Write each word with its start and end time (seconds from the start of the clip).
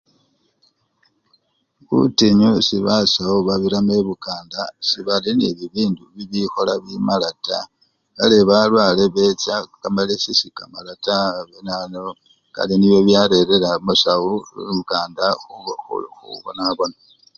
Butinyu 1.87 2.49
esi 2.59 2.77
basawu 2.85 3.39
babiramo 3.47 3.93
ebukanda, 4.01 4.61
sebali 4.87 5.29
nende 5.33 5.63
ebindu 5.67 6.03
bikhola 6.31 6.73
bimala 6.83 7.29
taa, 7.45 7.69
kale 8.15 8.37
balwale 8.49 9.03
becha 9.15 9.55
kamalesi 9.81 10.31
sekamala 10.39 10.93
taa 11.05 11.35
binanau 11.49 12.11
kale 12.55 12.73
nibyo 12.77 12.99
byarerera 13.07 13.69
basawu 13.85 14.31
ebukanda 14.69 15.25
khubu! 15.41 15.73
khubonabona. 16.15 16.97